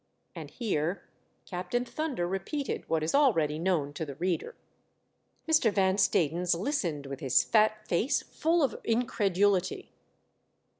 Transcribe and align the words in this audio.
And 0.33 0.49
here 0.49 1.03
Captain 1.45 1.85
Thunder 1.85 2.27
repeated 2.27 2.89
what 2.89 3.03
is 3.03 3.13
already 3.13 3.59
known 3.59 3.93
to 3.93 4.03
the 4.03 4.15
reader, 4.15 4.55
Mr. 5.47 5.71
Van 5.71 5.97
Stadens 5.99 6.59
listened 6.59 7.05
with 7.05 7.19
his 7.19 7.43
fat 7.43 7.87
face 7.87 8.23
full 8.23 8.63
of 8.63 8.75
incredulity. 8.83 9.91